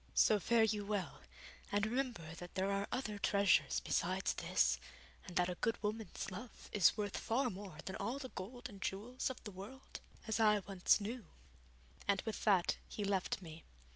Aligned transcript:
So 0.15 0.39
fare 0.39 0.63
you 0.63 0.83
well, 0.83 1.19
and 1.71 1.85
remember 1.85 2.33
that 2.39 2.55
there 2.55 2.71
are 2.71 2.87
other 2.91 3.19
treasures 3.19 3.79
besides 3.81 4.33
this, 4.33 4.79
and 5.27 5.35
that 5.35 5.47
a 5.47 5.53
good 5.53 5.77
woman's 5.83 6.31
love 6.31 6.69
is 6.71 6.97
worth 6.97 7.15
far 7.17 7.51
more 7.51 7.77
than 7.85 7.97
all 7.97 8.17
the 8.17 8.29
gold 8.29 8.67
and 8.67 8.81
jewels 8.81 9.29
of 9.29 9.43
the 9.43 9.51
world 9.51 9.99
as 10.27 10.39
I 10.39 10.57
once 10.67 10.99
knew.' 10.99 11.27
And 12.07 12.19
with 12.23 12.43
that 12.45 12.77
he 12.89 13.03
left 13.03 13.43
me. 13.43 13.63